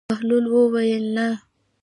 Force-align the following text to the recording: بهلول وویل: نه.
بهلول 0.09 0.45
وویل: 0.53 1.05
نه. 1.15 1.27